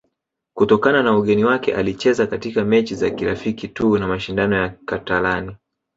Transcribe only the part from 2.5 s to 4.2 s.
mechi za kirafiki tu na